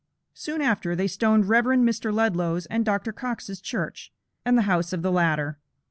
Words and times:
Soon 0.33 0.63
after, 0.63 0.95
they 0.95 1.05
stoned 1.07 1.47
Rev. 1.47 1.65
Mr. 1.65 2.11
Ludlow's, 2.11 2.65
and 2.65 2.83
Dr. 2.83 3.13
Cox's 3.13 3.61
church, 3.61 4.11
and 4.43 4.57
the 4.57 4.63
house 4.63 4.93
of 4.93 5.03
the 5.03 5.11
latter. 5.11 5.59